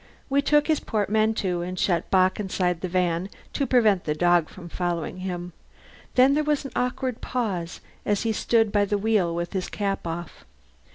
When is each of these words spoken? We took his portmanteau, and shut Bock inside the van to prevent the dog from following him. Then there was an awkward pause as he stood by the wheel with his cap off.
We 0.31 0.41
took 0.41 0.65
his 0.65 0.79
portmanteau, 0.79 1.61
and 1.61 1.77
shut 1.77 2.09
Bock 2.09 2.39
inside 2.39 2.81
the 2.81 2.87
van 2.87 3.29
to 3.53 3.67
prevent 3.67 4.05
the 4.05 4.15
dog 4.15 4.49
from 4.49 4.67
following 4.67 5.17
him. 5.17 5.53
Then 6.15 6.33
there 6.33 6.43
was 6.43 6.65
an 6.65 6.71
awkward 6.75 7.21
pause 7.21 7.81
as 8.03 8.23
he 8.23 8.31
stood 8.31 8.71
by 8.71 8.85
the 8.85 8.97
wheel 8.97 9.35
with 9.35 9.53
his 9.53 9.69
cap 9.69 10.07
off. 10.07 10.43